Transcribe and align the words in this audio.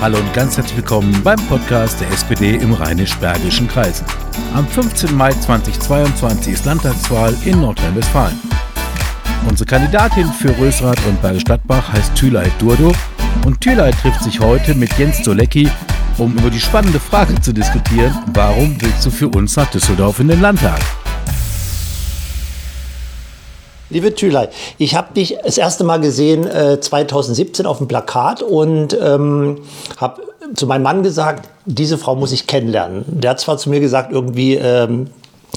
Hallo 0.00 0.16
und 0.16 0.32
ganz 0.32 0.56
herzlich 0.56 0.78
willkommen 0.78 1.22
beim 1.22 1.38
Podcast 1.46 2.00
der 2.00 2.08
SPD 2.08 2.54
im 2.54 2.72
Rheinisch-Bergischen 2.72 3.68
Kreis. 3.68 4.02
Am 4.54 4.66
15. 4.66 5.14
Mai 5.14 5.30
2022 5.30 6.54
ist 6.54 6.64
Landtagswahl 6.64 7.36
in 7.44 7.60
Nordrhein-Westfalen. 7.60 8.38
Unsere 9.46 9.66
Kandidatin 9.66 10.26
für 10.32 10.56
Rösrath 10.58 11.04
und 11.06 11.20
Bergisch 11.20 11.44
Gladbach 11.44 11.92
heißt 11.92 12.14
Thülay 12.14 12.50
Durdo 12.58 12.92
und 13.44 13.60
Thülay 13.60 13.90
trifft 13.90 14.24
sich 14.24 14.40
heute 14.40 14.74
mit 14.74 14.90
Jens 14.96 15.22
Dolecki, 15.22 15.68
um 16.16 16.32
über 16.32 16.48
die 16.48 16.60
spannende 16.60 16.98
Frage 16.98 17.38
zu 17.38 17.52
diskutieren, 17.52 18.14
warum 18.32 18.80
willst 18.80 19.04
du 19.04 19.10
für 19.10 19.28
uns 19.28 19.54
nach 19.56 19.70
Düsseldorf 19.70 20.18
in 20.18 20.28
den 20.28 20.40
Landtag? 20.40 20.80
Liebe 23.90 24.14
Thülei, 24.14 24.48
ich 24.78 24.94
habe 24.94 25.12
dich 25.14 25.36
das 25.44 25.58
erste 25.58 25.82
Mal 25.82 26.00
gesehen 26.00 26.46
äh, 26.46 26.80
2017 26.80 27.66
auf 27.66 27.78
dem 27.78 27.88
Plakat 27.88 28.40
und 28.40 28.96
ähm, 29.00 29.58
habe 29.96 30.22
zu 30.54 30.68
meinem 30.68 30.82
Mann 30.82 31.02
gesagt, 31.02 31.48
diese 31.64 31.98
Frau 31.98 32.14
muss 32.14 32.30
ich 32.30 32.46
kennenlernen. 32.46 33.04
Der 33.08 33.32
hat 33.32 33.40
zwar 33.40 33.58
zu 33.58 33.68
mir 33.68 33.80
gesagt, 33.80 34.12
irgendwie, 34.12 34.54
ähm, 34.54 35.08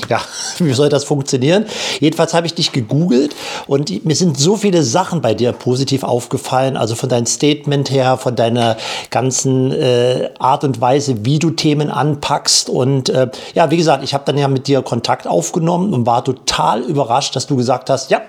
ja, 0.09 0.21
wie 0.59 0.73
soll 0.73 0.89
das 0.89 1.03
funktionieren? 1.03 1.65
Jedenfalls 1.99 2.33
habe 2.33 2.47
ich 2.47 2.53
dich 2.53 2.71
gegoogelt 2.71 3.35
und 3.67 4.05
mir 4.05 4.15
sind 4.15 4.37
so 4.37 4.57
viele 4.57 4.83
Sachen 4.83 5.21
bei 5.21 5.33
dir 5.33 5.51
positiv 5.51 6.03
aufgefallen. 6.03 6.77
Also 6.77 6.95
von 6.95 7.09
deinem 7.09 7.25
Statement 7.25 7.91
her, 7.91 8.17
von 8.17 8.35
deiner 8.35 8.77
ganzen 9.09 9.71
äh, 9.71 10.29
Art 10.39 10.63
und 10.63 10.81
Weise, 10.81 11.25
wie 11.25 11.39
du 11.39 11.51
Themen 11.51 11.89
anpackst. 11.89 12.69
Und 12.69 13.09
äh, 13.09 13.29
ja, 13.53 13.71
wie 13.71 13.77
gesagt, 13.77 14.03
ich 14.03 14.13
habe 14.13 14.23
dann 14.25 14.37
ja 14.37 14.47
mit 14.47 14.67
dir 14.67 14.81
Kontakt 14.81 15.27
aufgenommen 15.27 15.93
und 15.93 16.05
war 16.05 16.23
total 16.23 16.81
überrascht, 16.81 17.35
dass 17.35 17.47
du 17.47 17.55
gesagt 17.55 17.89
hast, 17.89 18.11
ja, 18.11 18.21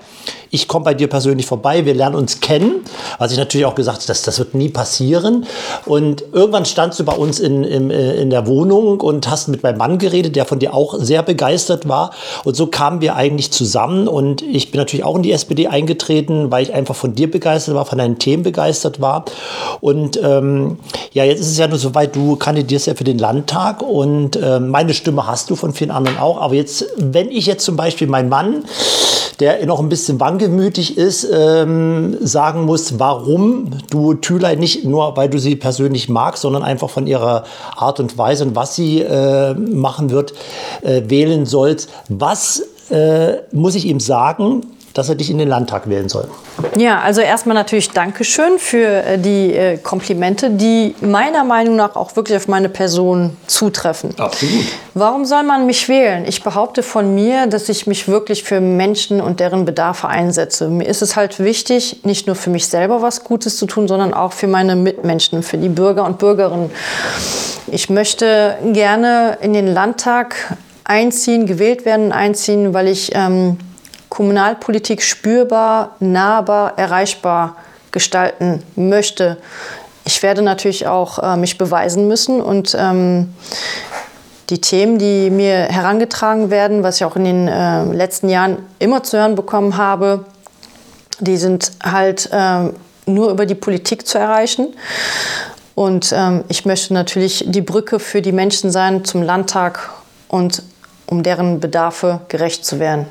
ich 0.54 0.68
komme 0.68 0.84
bei 0.84 0.94
dir 0.94 1.08
persönlich 1.08 1.46
vorbei, 1.46 1.84
wir 1.84 1.94
lernen 1.94 2.14
uns 2.14 2.40
kennen. 2.40 2.84
Was 3.18 3.32
ich 3.32 3.38
natürlich 3.38 3.66
auch 3.66 3.74
gesagt 3.74 3.98
habe, 3.98 4.06
das, 4.06 4.22
das 4.22 4.38
wird 4.38 4.54
nie 4.54 4.68
passieren. 4.68 5.46
Und 5.84 6.24
irgendwann 6.32 6.64
standst 6.64 7.00
du 7.00 7.04
bei 7.04 7.12
uns 7.12 7.40
in, 7.40 7.64
in, 7.64 7.90
äh, 7.90 8.14
in 8.14 8.30
der 8.30 8.46
Wohnung 8.46 9.00
und 9.00 9.28
hast 9.28 9.48
mit 9.48 9.64
meinem 9.64 9.78
Mann 9.78 9.98
geredet, 9.98 10.36
der 10.36 10.44
von 10.44 10.60
dir 10.60 10.72
auch 10.72 10.94
sehr 10.98 11.24
begeistert 11.24 11.88
war. 11.88 12.12
Und 12.44 12.54
so 12.54 12.68
kamen 12.68 13.00
wir 13.00 13.16
eigentlich 13.16 13.50
zusammen. 13.50 14.06
Und 14.06 14.42
ich 14.42 14.70
bin 14.70 14.78
natürlich 14.78 15.04
auch 15.04 15.16
in 15.16 15.22
die 15.22 15.32
SPD 15.32 15.66
eingetreten, 15.66 16.52
weil 16.52 16.62
ich 16.62 16.72
einfach 16.72 16.94
von 16.94 17.16
dir 17.16 17.28
begeistert 17.28 17.74
war, 17.74 17.84
von 17.84 17.98
deinen 17.98 18.20
Themen 18.20 18.44
begeistert 18.44 19.00
war. 19.00 19.24
Und 19.80 20.20
ähm, 20.22 20.78
ja, 21.12 21.24
jetzt 21.24 21.40
ist 21.40 21.50
es 21.50 21.58
ja 21.58 21.66
nur 21.66 21.78
so 21.78 21.96
weit, 21.96 22.14
du 22.14 22.36
kandidierst 22.36 22.86
ja 22.86 22.94
für 22.94 23.04
den 23.04 23.18
Landtag 23.18 23.82
und 23.82 24.36
äh, 24.36 24.60
meine 24.60 24.94
Stimme 24.94 25.26
hast 25.26 25.50
du 25.50 25.56
von 25.56 25.72
vielen 25.72 25.90
anderen 25.90 26.18
auch. 26.18 26.40
Aber 26.40 26.54
jetzt, 26.54 26.86
wenn 26.96 27.30
ich 27.30 27.46
jetzt 27.46 27.64
zum 27.64 27.76
Beispiel 27.76 28.06
meinen 28.06 28.28
Mann 28.28 28.64
der 29.40 29.64
noch 29.66 29.80
ein 29.80 29.88
bisschen 29.88 30.20
wankelmütig 30.20 30.96
ist, 30.96 31.26
ähm, 31.32 32.16
sagen 32.20 32.64
muss, 32.64 32.98
warum 32.98 33.70
du 33.90 34.14
Thülei 34.14 34.54
nicht 34.54 34.84
nur, 34.84 35.16
weil 35.16 35.28
du 35.28 35.38
sie 35.38 35.56
persönlich 35.56 36.08
magst, 36.08 36.42
sondern 36.42 36.62
einfach 36.62 36.90
von 36.90 37.06
ihrer 37.06 37.44
Art 37.76 38.00
und 38.00 38.16
Weise 38.18 38.44
und 38.44 38.56
was 38.56 38.74
sie 38.74 39.00
äh, 39.00 39.54
machen 39.54 40.10
wird, 40.10 40.34
äh, 40.82 41.02
wählen 41.06 41.46
sollst. 41.46 41.90
Was 42.08 42.62
äh, 42.90 43.38
muss 43.52 43.74
ich 43.74 43.86
ihm 43.86 44.00
sagen, 44.00 44.62
dass 44.94 45.08
er 45.08 45.16
dich 45.16 45.28
in 45.28 45.38
den 45.38 45.48
Landtag 45.48 45.88
wählen 45.88 46.08
soll. 46.08 46.28
Ja, 46.78 47.00
also 47.00 47.20
erstmal 47.20 47.54
natürlich 47.54 47.90
Dankeschön 47.90 48.58
für 48.58 48.86
äh, 48.86 49.18
die 49.18 49.52
äh, 49.52 49.76
Komplimente, 49.76 50.50
die 50.50 50.94
meiner 51.00 51.42
Meinung 51.42 51.74
nach 51.74 51.96
auch 51.96 52.14
wirklich 52.14 52.36
auf 52.36 52.46
meine 52.46 52.68
Person 52.68 53.36
zutreffen. 53.48 54.14
Absolut. 54.18 54.64
Warum 54.94 55.24
soll 55.24 55.42
man 55.42 55.66
mich 55.66 55.88
wählen? 55.88 56.24
Ich 56.26 56.44
behaupte 56.44 56.84
von 56.84 57.12
mir, 57.12 57.48
dass 57.48 57.68
ich 57.68 57.88
mich 57.88 58.06
wirklich 58.06 58.44
für 58.44 58.60
Menschen 58.60 59.20
und 59.20 59.40
deren 59.40 59.64
Bedarfe 59.64 60.06
einsetze. 60.06 60.68
Mir 60.68 60.86
ist 60.86 61.02
es 61.02 61.16
halt 61.16 61.40
wichtig, 61.40 62.04
nicht 62.04 62.28
nur 62.28 62.36
für 62.36 62.50
mich 62.50 62.68
selber 62.68 63.02
was 63.02 63.24
Gutes 63.24 63.58
zu 63.58 63.66
tun, 63.66 63.88
sondern 63.88 64.14
auch 64.14 64.32
für 64.32 64.46
meine 64.46 64.76
Mitmenschen, 64.76 65.42
für 65.42 65.58
die 65.58 65.68
Bürger 65.68 66.04
und 66.04 66.18
Bürgerinnen. 66.18 66.70
Ich 67.66 67.90
möchte 67.90 68.56
gerne 68.72 69.38
in 69.40 69.52
den 69.52 69.66
Landtag 69.66 70.56
einziehen, 70.84 71.46
gewählt 71.46 71.84
werden, 71.84 72.12
einziehen, 72.12 72.74
weil 72.74 72.86
ich 72.86 73.10
ähm, 73.14 73.58
Kommunalpolitik 74.14 75.02
spürbar, 75.02 75.96
nahbar, 75.98 76.74
erreichbar 76.78 77.56
gestalten 77.90 78.62
möchte. 78.76 79.38
Ich 80.04 80.22
werde 80.22 80.40
natürlich 80.40 80.86
auch 80.86 81.18
äh, 81.18 81.36
mich 81.36 81.58
beweisen 81.58 82.06
müssen 82.06 82.40
und 82.40 82.76
ähm, 82.78 83.34
die 84.50 84.60
Themen, 84.60 84.98
die 84.98 85.30
mir 85.30 85.64
herangetragen 85.64 86.50
werden, 86.50 86.84
was 86.84 86.96
ich 86.96 87.04
auch 87.04 87.16
in 87.16 87.24
den 87.24 87.48
äh, 87.48 87.84
letzten 87.86 88.28
Jahren 88.28 88.58
immer 88.78 89.02
zu 89.02 89.18
hören 89.18 89.34
bekommen 89.34 89.76
habe, 89.76 90.24
die 91.18 91.36
sind 91.36 91.72
halt 91.82 92.28
äh, 92.32 92.70
nur 93.06 93.30
über 93.30 93.46
die 93.46 93.56
Politik 93.56 94.06
zu 94.06 94.18
erreichen. 94.18 94.76
Und 95.74 96.14
ähm, 96.16 96.44
ich 96.46 96.64
möchte 96.64 96.94
natürlich 96.94 97.46
die 97.48 97.62
Brücke 97.62 97.98
für 97.98 98.22
die 98.22 98.30
Menschen 98.30 98.70
sein 98.70 99.04
zum 99.04 99.22
Landtag 99.22 99.90
und 100.28 100.62
um 101.06 101.24
deren 101.24 101.58
Bedarfe 101.58 102.20
gerecht 102.28 102.64
zu 102.64 102.78
werden. 102.78 103.06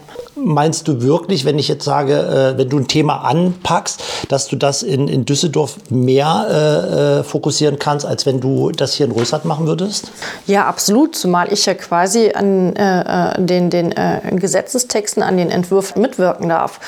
Meinst 0.46 0.88
du 0.88 1.02
wirklich, 1.02 1.46
wenn 1.46 1.58
ich 1.58 1.68
jetzt 1.68 1.86
sage, 1.86 2.14
äh, 2.14 2.58
wenn 2.58 2.70
du 2.70 2.78
ein 2.78 2.88
Thema 2.88 3.22
anpackst, 3.22 4.02
dass 4.30 4.48
du 4.48 4.56
das 4.56 4.84
in, 4.84 5.08
in 5.08 5.26
Düsseldorf 5.26 5.78
mehr 5.90 6.48
äh, 6.50 7.20
äh 7.20 7.24
fokussieren 7.24 7.80
kannst, 7.80 8.06
als 8.06 8.26
wenn 8.26 8.42
du 8.42 8.72
das 8.72 8.94
hier 8.94 9.06
in 9.06 9.12
Rösrath 9.12 9.46
machen 9.46 9.68
würdest? 9.68 10.12
Ja, 10.46 10.66
absolut. 10.66 11.16
Zumal 11.16 11.52
ich 11.52 11.66
ja 11.66 11.74
quasi 11.74 12.32
an 12.34 12.76
äh, 12.76 13.34
äh 13.38 13.42
den, 13.42 13.70
den 13.70 13.92
äh, 13.92 14.20
Gesetzestexten, 14.36 15.24
an 15.24 15.38
den 15.38 15.50
Entwürfen 15.50 16.02
mitwirken 16.02 16.50
darf. 16.50 16.80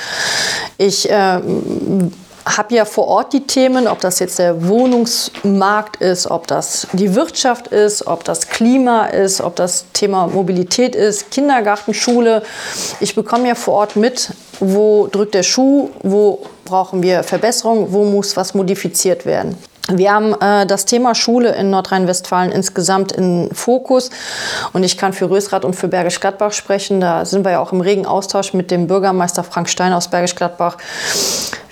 Ich 0.78 1.08
habe 2.46 2.74
ja 2.74 2.84
vor 2.84 3.08
Ort 3.08 3.32
die 3.32 3.46
Themen, 3.46 3.88
ob 3.88 4.00
das 4.00 4.20
jetzt 4.20 4.38
der 4.38 4.68
Wohnungsmarkt 4.68 5.96
ist, 5.96 6.30
ob 6.30 6.46
das 6.46 6.86
die 6.92 7.14
Wirtschaft 7.14 7.68
ist, 7.68 8.06
ob 8.06 8.22
das 8.24 8.48
Klima 8.48 9.06
ist, 9.06 9.40
ob 9.40 9.56
das 9.56 9.86
Thema 9.92 10.28
Mobilität 10.28 10.94
ist, 10.94 11.30
Kindergarten, 11.32 11.92
Schule. 11.92 12.42
Ich 13.00 13.14
bekomme 13.16 13.48
ja 13.48 13.56
vor 13.56 13.74
Ort 13.74 13.96
mit, 13.96 14.30
wo 14.60 15.08
drückt 15.08 15.34
der 15.34 15.42
Schuh, 15.42 15.90
wo 16.02 16.46
brauchen 16.64 17.02
wir 17.02 17.24
Verbesserungen, 17.24 17.92
wo 17.92 18.04
muss 18.04 18.36
was 18.36 18.54
modifiziert 18.54 19.26
werden. 19.26 19.56
Wir 19.88 20.12
haben 20.12 20.34
äh, 20.40 20.66
das 20.66 20.84
Thema 20.84 21.14
Schule 21.14 21.54
in 21.54 21.70
Nordrhein-Westfalen 21.70 22.50
insgesamt 22.50 23.12
in 23.12 23.50
Fokus. 23.52 24.10
Und 24.72 24.82
ich 24.82 24.98
kann 24.98 25.12
für 25.12 25.30
Rösrath 25.30 25.64
und 25.64 25.74
für 25.74 25.86
Bergisch 25.86 26.18
Gladbach 26.18 26.52
sprechen. 26.52 27.00
Da 27.00 27.24
sind 27.24 27.44
wir 27.44 27.52
ja 27.52 27.60
auch 27.60 27.72
im 27.72 27.80
regen 27.80 28.04
Austausch 28.04 28.52
mit 28.52 28.72
dem 28.72 28.88
Bürgermeister 28.88 29.44
Frank 29.44 29.68
Stein 29.68 29.92
aus 29.92 30.08
Bergisch 30.08 30.34
Gladbach. 30.34 30.76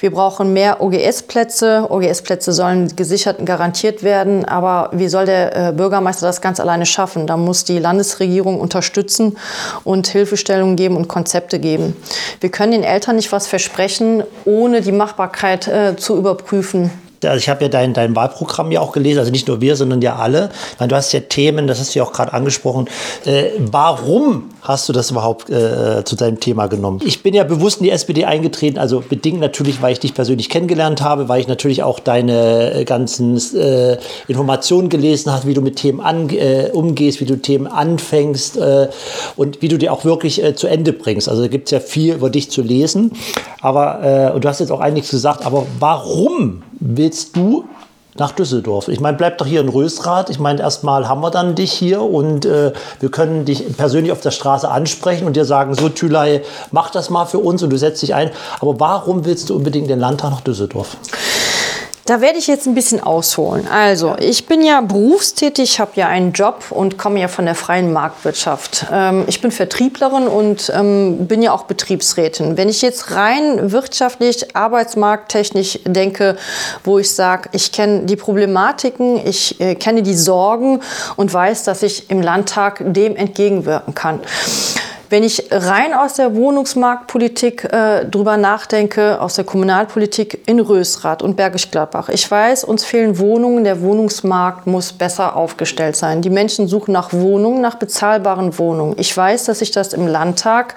Wir 0.05 0.11
brauchen 0.11 0.53
mehr 0.53 0.83
OGS-Plätze. 0.83 1.87
OGS-Plätze 1.89 2.53
sollen 2.53 2.95
gesichert 2.95 3.39
und 3.39 3.47
garantiert 3.47 4.03
werden. 4.03 4.45
Aber 4.45 4.91
wie 4.93 5.09
soll 5.09 5.25
der 5.25 5.69
äh, 5.69 5.73
Bürgermeister 5.73 6.27
das 6.27 6.43
ganz 6.43 6.61
alleine 6.61 6.85
schaffen? 6.85 7.27
Da 7.27 7.39
muss 7.39 7.65
die 7.65 7.79
Landesregierung 7.79 8.61
unterstützen 8.61 9.39
und 9.83 10.07
Hilfestellungen 10.09 10.77
geben 10.77 10.99
und 10.99 11.09
Konzepte 11.09 11.59
geben. 11.59 11.97
Wir 12.41 12.51
können 12.51 12.73
den 12.73 12.83
Eltern 12.83 13.17
nicht 13.17 13.33
was 13.33 13.47
versprechen, 13.47 14.23
ohne 14.45 14.83
die 14.83 14.93
Machbarkeit 14.93 15.69
äh, 15.69 15.97
zu 15.97 16.19
überprüfen 16.19 16.91
also 17.27 17.39
ich 17.39 17.49
habe 17.49 17.62
ja 17.62 17.69
dein, 17.69 17.95
dein 17.95 18.15
Wahlprogramm 18.17 18.71
ja 18.73 18.81
auch 18.81 18.93
gelesen, 18.93 19.19
also 19.19 19.31
nicht 19.31 19.49
nur 19.49 19.61
wir, 19.61 19.77
sondern 19.77 20.03
ja 20.03 20.17
alle. 20.17 20.51
Meine, 20.79 20.91
du 20.91 20.97
hast 20.97 21.12
ja 21.12 21.21
Themen, 21.21 21.67
das 21.67 21.81
hast 21.81 21.95
du 21.95 21.99
ja 21.99 22.05
auch 22.05 22.12
gerade 22.12 22.33
angesprochen. 22.33 22.89
Äh, 23.25 23.51
warum 23.59 24.51
hast 24.62 24.89
du 24.89 24.93
das 24.93 25.11
überhaupt 25.11 25.51
äh, 25.51 26.05
zu 26.05 26.17
deinem 26.17 26.41
Thema 26.41 26.67
genommen? 26.67 27.01
Ich 27.05 27.23
bin 27.23 27.35
ja 27.35 27.45
bewusst 27.45 27.79
in 27.79 27.85
die 27.85 27.91
SPD 27.91 28.25
eingetreten, 28.25 28.79
also 28.79 29.03
bedingt 29.07 29.41
natürlich, 29.41 29.83
weil 29.83 29.93
ich 29.93 30.01
dich 30.01 30.15
persönlich 30.15 30.49
kennengelernt 30.49 31.03
habe, 31.03 31.29
weil 31.29 31.41
ich 31.41 31.49
natürlich 31.49 31.83
auch 31.83 32.01
deine 32.01 32.75
äh, 32.75 32.85
ganzen 32.85 33.37
äh, 33.56 33.99
Informationen 34.27 34.89
gelesen 34.89 35.33
habe, 35.33 35.47
wie 35.47 35.55
du 35.55 35.61
mit 35.61 35.77
Themen 35.77 36.01
an, 36.01 36.31
äh, 36.31 36.71
umgehst, 36.73 37.21
wie 37.21 37.27
du 37.27 37.37
Themen 37.37 37.67
anfängst 37.67 38.56
äh, 38.56 38.89
und 39.37 39.61
wie 39.61 39.69
du 39.69 39.77
die 39.79 39.91
auch 39.91 40.05
wirklich 40.05 40.43
zu 40.56 40.67
Ende 40.67 40.93
bringst. 40.93 41.29
Also 41.29 41.43
da 41.43 41.49
gibt 41.49 41.69
es 41.69 41.71
ja 41.73 41.81
viel 41.81 42.15
über 42.15 42.31
dich 42.31 42.51
zu 42.51 42.62
lesen. 42.62 43.12
Aber, 43.61 44.32
und 44.35 44.44
du 44.44 44.49
hast 44.49 44.61
jetzt 44.61 44.71
auch 44.71 44.81
einiges 44.81 45.11
gesagt, 45.11 45.47
aber 45.47 45.67
warum 45.79 46.62
willst 46.85 47.37
du 47.37 47.65
nach 48.17 48.31
Düsseldorf. 48.31 48.89
Ich 48.89 49.01
meine, 49.01 49.17
bleib 49.17 49.39
doch 49.39 49.47
hier 49.47 49.61
in 49.61 49.69
Rösrath. 49.69 50.31
Ich 50.31 50.39
meine, 50.39 50.61
erstmal 50.61 51.09
haben 51.09 51.21
wir 51.21 51.31
dann 51.31 51.57
dich 51.57 51.73
hier 51.73 52.03
und 52.03 52.47
äh, 52.47 52.73
wir 53.01 53.11
können 53.11 53.45
dich 53.45 53.77
persönlich 53.77 54.13
auf 54.13 54.21
der 54.21 54.31
Straße 54.31 54.69
ansprechen 54.69 55.27
und 55.27 55.35
dir 55.35 55.45
sagen, 55.45 55.75
so 55.75 55.89
Thülei, 55.89 56.43
mach 56.71 56.91
das 56.91 57.11
mal 57.11 57.25
für 57.25 57.39
uns 57.39 57.63
und 57.63 57.71
du 57.71 57.77
setzt 57.77 58.03
dich 58.03 58.15
ein. 58.15 58.31
Aber 58.61 58.79
warum 58.79 59.25
willst 59.25 59.51
du 59.51 59.57
unbedingt 59.57 59.91
den 59.91 59.99
Landtag 59.99 60.31
nach 60.31 60.43
Düsseldorf? 60.43 60.97
Da 62.06 62.21
werde 62.21 62.39
ich 62.39 62.49
jetzt 62.49 62.67
ein 62.67 62.75
bisschen 62.75 63.03
ausholen. 63.03 63.67
Also, 63.67 64.15
ich 64.19 64.47
bin 64.47 64.62
ja 64.62 64.83
berufstätig, 64.83 65.81
habe 65.81 65.93
ja 65.95 66.06
einen 66.06 66.33
Job 66.33 66.67
und 66.69 66.99
komme 66.99 67.19
ja 67.19 67.29
von 67.29 67.47
der 67.47 67.55
freien 67.55 67.95
Marktwirtschaft. 67.95 68.87
Ähm, 68.93 69.25
ich 69.27 69.41
bin 69.41 69.51
Vertrieblerin 69.51 70.27
und 70.27 70.71
ähm, 70.75 71.27
bin 71.27 71.41
ja 71.41 71.53
auch 71.53 71.62
Betriebsrätin. 71.62 72.59
Wenn 72.59 72.69
ich 72.69 72.83
jetzt 72.83 73.12
rein 73.12 73.73
wirtschaftlich, 73.73 74.55
arbeitsmarkttechnisch 74.55 75.79
denke, 75.87 76.37
wo 76.85 76.99
ich 76.99 77.11
sage, 77.11 77.49
ich 77.53 77.73
kenne 77.73 78.03
die 78.03 78.17
Problematiken, 78.17 79.27
ich 79.27 79.59
äh, 79.61 79.75
kenne 79.75 80.03
die 80.03 80.15
Sorgen 80.15 80.81
und 81.17 81.33
weiß, 81.33 81.65
dass 81.65 81.83
ich 81.83 82.11
im 82.11 82.21
Landtag 82.21 82.83
dem 82.85 83.17
entgegenwirken 83.17 83.95
kann. 83.95 84.21
Wenn 85.11 85.23
ich 85.23 85.49
rein 85.51 85.93
aus 85.93 86.15
der 86.15 86.35
Wohnungsmarktpolitik 86.35 87.65
äh, 87.65 88.06
drüber 88.06 88.37
nachdenke, 88.37 89.21
aus 89.21 89.35
der 89.35 89.45
Kommunalpolitik 89.45 90.41
in 90.47 90.61
Rösrath 90.61 91.23
und 91.23 91.37
Bergisch 91.37 91.71
Gladbach, 91.71 92.09
ich 92.09 92.29
weiß, 92.31 92.65
uns 92.65 92.85
fehlen 92.85 93.19
Wohnungen, 93.19 93.65
der 93.65 93.81
Wohnungsmarkt 93.83 94.67
muss 94.67 94.93
besser 94.93 95.37
aufgestellt 95.37 95.97
sein. 95.97 96.23
Die 96.23 96.31
Menschen 96.31 96.69
suchen 96.69 96.93
nach 96.93 97.12
Wohnungen, 97.12 97.61
nach 97.61 97.75
bezahlbaren 97.75 98.59
Wohnungen. 98.59 98.95
Ich 98.99 99.15
weiß, 99.15 99.45
dass 99.45 99.61
ich 99.61 99.73
das 99.73 99.93
im 99.93 100.06
Landtag 100.06 100.77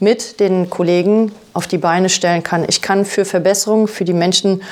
mit 0.00 0.40
den 0.40 0.70
Kollegen 0.70 1.32
auf 1.52 1.66
die 1.66 1.78
Beine 1.78 2.08
stellen 2.08 2.42
kann. 2.42 2.64
Ich 2.68 2.80
kann 2.80 3.04
für 3.04 3.24
Verbesserungen 3.24 3.86
für 3.86 4.04
die 4.04 4.14
Menschen 4.14 4.62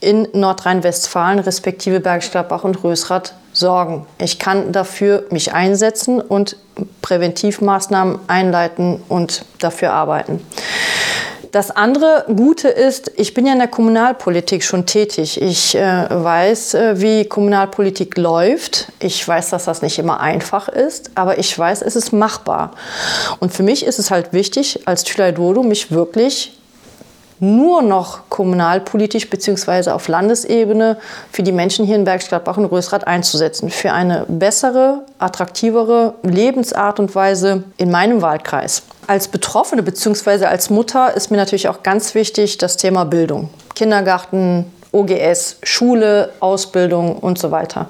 in 0.00 0.28
Nordrhein-Westfalen, 0.32 1.38
respektive 1.38 2.00
Bergisch 2.00 2.30
Gladbach 2.30 2.64
und 2.64 2.84
Rösrath 2.84 3.34
sorgen. 3.58 4.06
Ich 4.18 4.38
kann 4.38 4.72
dafür 4.72 5.24
mich 5.30 5.52
einsetzen 5.52 6.20
und 6.20 6.56
Präventivmaßnahmen 7.02 8.18
einleiten 8.28 9.02
und 9.08 9.44
dafür 9.58 9.92
arbeiten. 9.92 10.40
Das 11.50 11.70
andere 11.70 12.26
Gute 12.28 12.68
ist, 12.68 13.10
ich 13.16 13.32
bin 13.32 13.46
ja 13.46 13.54
in 13.54 13.58
der 13.58 13.68
Kommunalpolitik 13.68 14.62
schon 14.62 14.84
tätig. 14.84 15.40
Ich 15.40 15.74
äh, 15.74 16.06
weiß, 16.10 16.74
äh, 16.74 17.00
wie 17.00 17.24
Kommunalpolitik 17.24 18.18
läuft. 18.18 18.92
Ich 18.98 19.26
weiß, 19.26 19.50
dass 19.50 19.64
das 19.64 19.80
nicht 19.80 19.98
immer 19.98 20.20
einfach 20.20 20.68
ist, 20.68 21.10
aber 21.14 21.38
ich 21.38 21.58
weiß, 21.58 21.80
es 21.82 21.96
ist 21.96 22.12
machbar. 22.12 22.72
Und 23.40 23.54
für 23.54 23.62
mich 23.62 23.86
ist 23.86 23.98
es 23.98 24.10
halt 24.10 24.34
wichtig, 24.34 24.86
als 24.86 25.04
Tülay 25.04 25.32
Dodo 25.32 25.62
mich 25.62 25.90
wirklich 25.90 26.52
nur 27.40 27.82
noch 27.82 28.28
kommunalpolitisch 28.28 29.30
bzw. 29.30 29.90
auf 29.90 30.08
Landesebene 30.08 30.96
für 31.30 31.42
die 31.42 31.52
Menschen 31.52 31.86
hier 31.86 31.96
in 31.96 32.04
Bergisch 32.04 32.28
Gladbach 32.28 32.56
und 32.56 32.66
Rösrath 32.66 33.06
einzusetzen. 33.06 33.70
Für 33.70 33.92
eine 33.92 34.24
bessere, 34.28 35.04
attraktivere 35.18 36.14
Lebensart 36.22 37.00
und 37.00 37.14
Weise 37.14 37.64
in 37.76 37.90
meinem 37.90 38.22
Wahlkreis. 38.22 38.82
Als 39.06 39.28
Betroffene 39.28 39.82
bzw. 39.82 40.46
als 40.46 40.70
Mutter 40.70 41.14
ist 41.14 41.30
mir 41.30 41.36
natürlich 41.36 41.68
auch 41.68 41.82
ganz 41.82 42.14
wichtig 42.14 42.58
das 42.58 42.76
Thema 42.76 43.04
Bildung. 43.04 43.50
Kindergarten, 43.74 44.72
OGS, 44.92 45.58
Schule, 45.62 46.32
Ausbildung 46.40 47.16
und 47.18 47.38
so 47.38 47.50
weiter. 47.50 47.88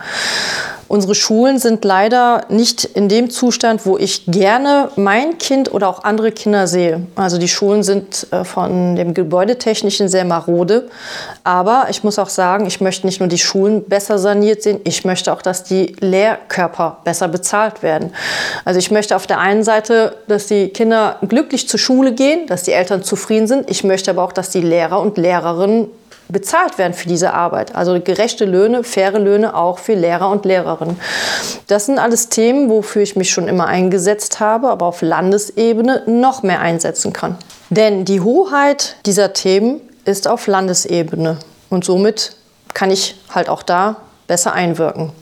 Unsere 0.89 1.15
Schulen 1.15 1.59
sind 1.59 1.85
leider 1.85 2.47
nicht 2.49 2.85
in 2.85 3.11
dem 3.11 3.29
Zustand, 3.29 3.85
wo 3.85 3.99
ich 3.99 4.25
gerne 4.27 4.91
mein 4.97 5.37
Kind 5.37 5.71
oder 5.73 5.87
auch 5.87 6.03
andere 6.03 6.33
Kinder 6.33 6.67
sehe. 6.67 7.03
Also 7.15 7.37
die 7.37 7.49
Schulen 7.49 7.83
sind 7.83 8.27
äh, 8.31 8.43
von 8.43 8.97
dem 8.97 9.13
Gebäudetechnischen 9.13 10.09
sehr 10.09 10.25
marode. 10.25 10.89
Aber 11.45 11.89
ich 11.91 12.05
muss 12.05 12.19
auch 12.19 12.31
sagen, 12.31 12.65
ich 12.67 12.81
möchte 12.81 13.07
nicht 13.07 13.21
nur 13.21 13.29
die 13.29 13.39
Schulen 13.39 13.85
besser 13.85 14.19
saniert 14.19 14.63
sehen, 14.63 14.81
ich 14.85 15.05
möchte 15.05 15.31
auch, 15.31 15.43
dass 15.43 15.63
die 15.63 15.95
Lehrkörper 16.01 16.99
besser 17.05 17.29
bezahlt 17.29 17.83
werden. 17.83 18.15
Also 18.65 18.79
ich 18.79 18.91
möchte 18.91 19.15
auf 19.15 19.27
der 19.27 19.41
einen 19.41 19.65
Seite, 19.65 20.17
dass 20.27 20.47
die 20.47 20.71
Kinder 20.71 21.17
glücklich 21.29 21.69
zur 21.69 21.79
Schule 21.79 22.13
gehen, 22.13 22.47
dass 22.47 22.63
die 22.63 22.73
Eltern 22.73 23.03
zufrieden 23.03 23.47
sind. 23.47 23.71
Ich 23.71 23.85
möchte 23.85 24.11
aber 24.11 24.23
auch, 24.23 24.33
dass 24.33 24.49
die 24.49 24.63
Lehrer 24.63 25.01
und 25.01 25.19
Lehrerinnen 25.19 25.89
bezahlt 26.29 26.79
werden 26.79 26.93
für 26.93 27.09
diese 27.09 27.33
Arbeit. 27.33 27.75
Also 27.75 28.01
gerechte 28.01 28.45
Löhne, 28.45 28.85
faire 28.85 29.19
Löhne 29.19 29.55
auch 29.55 29.79
für 29.79 29.95
Lehrer 29.95 30.31
und 30.31 30.45
Lehrerinnen. 30.45 31.01
Das 31.67 31.87
sind 31.87 31.99
alles 31.99 32.29
Themen, 32.29 32.69
wofür 32.69 33.03
ich 33.03 33.17
mich 33.17 33.31
schon 33.31 33.49
immer 33.49 33.67
eingesetzt 33.67 34.41
habe, 34.41 34.69
aber 34.69 34.87
auf 34.87 35.03
Landesebene 35.03 36.03
noch 36.07 36.43
mehr 36.43 36.61
einsetzen 36.61 37.13
kann. 37.13 37.37
Denn 37.71 38.05
die 38.05 38.21
Hoheit 38.21 38.97
dieser 39.07 39.33
Themen 39.33 39.81
ist 40.05 40.29
auf 40.29 40.47
Landesebene 40.47 41.39
und 41.71 41.85
somit 41.85 42.37
kann 42.75 42.91
ich 42.91 43.17
halt 43.35 43.49
auch 43.49 43.63
da 43.63 43.97
besser 44.27 44.53
einwirken. 44.53 45.13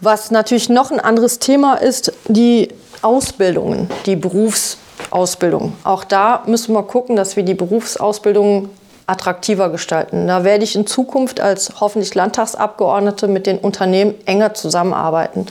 Was 0.00 0.30
natürlich 0.30 0.68
noch 0.68 0.90
ein 0.90 1.00
anderes 1.00 1.38
Thema 1.38 1.74
ist, 1.74 2.12
die 2.28 2.68
Ausbildungen, 3.02 3.90
die 4.06 4.16
Berufsausbildung. 4.16 5.74
Auch 5.84 6.04
da 6.04 6.42
müssen 6.46 6.72
wir 6.72 6.82
gucken, 6.82 7.16
dass 7.16 7.36
wir 7.36 7.42
die 7.42 7.54
Berufsausbildung 7.54 8.70
attraktiver 9.08 9.70
gestalten. 9.70 10.26
Da 10.26 10.44
werde 10.44 10.64
ich 10.64 10.76
in 10.76 10.86
Zukunft 10.86 11.40
als 11.40 11.80
hoffentlich 11.80 12.14
Landtagsabgeordnete 12.14 13.26
mit 13.26 13.46
den 13.46 13.58
Unternehmen 13.58 14.14
enger 14.26 14.52
zusammenarbeiten. 14.52 15.46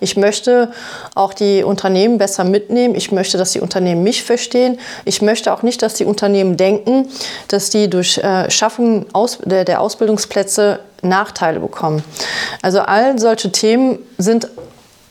Ich 0.00 0.16
möchte 0.16 0.72
auch 1.14 1.32
die 1.32 1.62
Unternehmen 1.62 2.18
besser 2.18 2.42
mitnehmen. 2.42 2.96
Ich 2.96 3.12
möchte, 3.12 3.38
dass 3.38 3.52
die 3.52 3.60
Unternehmen 3.60 4.02
mich 4.02 4.24
verstehen. 4.24 4.80
Ich 5.04 5.22
möchte 5.22 5.52
auch 5.52 5.62
nicht, 5.62 5.82
dass 5.82 5.94
die 5.94 6.04
Unternehmen 6.04 6.56
denken, 6.56 7.08
dass 7.48 7.70
die 7.70 7.88
durch 7.88 8.18
äh, 8.18 8.48
der, 9.44 9.64
der 9.64 9.80
Ausbildungsplätze 9.80 10.80
Nachteile 11.02 11.60
bekommen. 11.60 12.02
Also 12.62 12.80
all 12.80 13.18
solche 13.18 13.52
Themen 13.52 13.98
sind 14.18 14.48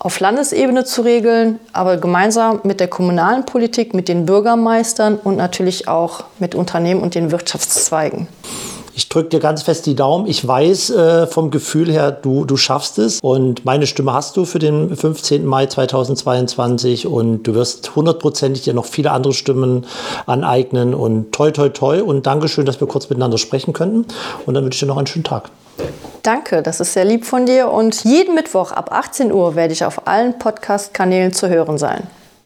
auf 0.05 0.19
Landesebene 0.19 0.85
zu 0.85 1.01
regeln, 1.01 1.59
aber 1.73 1.97
gemeinsam 1.97 2.59
mit 2.61 2.79
der 2.79 2.87
kommunalen 2.87 3.43
Politik, 3.47 3.95
mit 3.95 4.07
den 4.07 4.27
Bürgermeistern 4.27 5.15
und 5.15 5.35
natürlich 5.35 5.87
auch 5.87 6.25
mit 6.37 6.53
Unternehmen 6.53 7.01
und 7.01 7.15
den 7.15 7.31
Wirtschaftszweigen. 7.31 8.27
Ich 8.93 9.09
drücke 9.09 9.29
dir 9.29 9.39
ganz 9.39 9.63
fest 9.63 9.87
die 9.87 9.95
Daumen. 9.95 10.27
Ich 10.27 10.47
weiß 10.47 10.91
äh, 10.91 11.25
vom 11.25 11.49
Gefühl 11.49 11.91
her, 11.91 12.11
du, 12.11 12.45
du 12.45 12.55
schaffst 12.55 12.99
es. 12.99 13.19
Und 13.19 13.65
meine 13.65 13.87
Stimme 13.87 14.13
hast 14.13 14.37
du 14.37 14.45
für 14.45 14.59
den 14.59 14.95
15. 14.95 15.43
Mai 15.43 15.65
2022. 15.65 17.07
Und 17.07 17.43
du 17.43 17.55
wirst 17.55 17.95
hundertprozentig 17.95 18.61
dir 18.61 18.75
noch 18.75 18.85
viele 18.85 19.11
andere 19.11 19.33
Stimmen 19.33 19.87
aneignen. 20.27 20.93
Und 20.93 21.31
toi, 21.31 21.49
toi, 21.49 21.69
toi. 21.69 22.01
Und 22.01 22.27
Dankeschön, 22.27 22.65
dass 22.65 22.79
wir 22.79 22.87
kurz 22.87 23.09
miteinander 23.09 23.39
sprechen 23.39 23.73
könnten. 23.73 24.05
Und 24.45 24.53
dann 24.53 24.63
wünsche 24.63 24.77
ich 24.77 24.81
dir 24.81 24.85
noch 24.85 24.97
einen 24.97 25.07
schönen 25.07 25.25
Tag. 25.25 25.49
Danke, 26.25 26.63
das 26.63 26.79
ist 26.79 26.93
sehr 26.93 27.05
lieb 27.05 27.23
von 27.23 27.45
dir. 27.45 27.69
Und 27.69 28.03
jeden 28.03 28.33
Mittwoch 28.33 28.71
ab 28.71 28.91
18 28.91 29.31
Uhr 29.31 29.55
werde 29.55 29.73
ich 29.73 29.85
auf 29.85 30.07
allen 30.07 30.39
Podcast-Kanälen 30.39 31.33
zu 31.33 31.49
hören 31.49 31.77
sein. 31.77 32.01